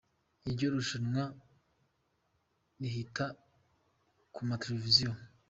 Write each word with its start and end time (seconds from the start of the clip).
Iryo 0.47 0.67
rushanwa 0.75 1.23
rihita 2.79 3.25
ku 4.33 4.39
ma 4.47 4.55
Televiziyo. 4.63 5.11